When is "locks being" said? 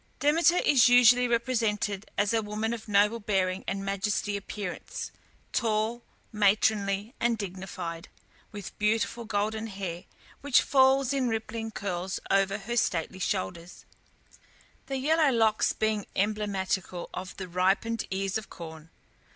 15.31-16.07